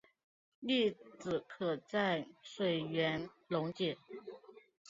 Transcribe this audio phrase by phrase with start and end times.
[0.63, 3.95] 粒子可在水源溶解。